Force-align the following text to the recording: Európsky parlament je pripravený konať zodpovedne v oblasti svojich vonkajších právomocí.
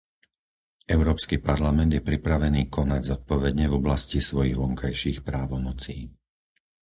Európsky 0.95 1.35
parlament 1.49 1.91
je 1.93 2.01
pripravený 2.09 2.61
konať 2.77 3.01
zodpovedne 3.11 3.65
v 3.69 3.77
oblasti 3.79 4.17
svojich 4.29 4.57
vonkajších 4.63 5.19
právomocí. 5.29 5.97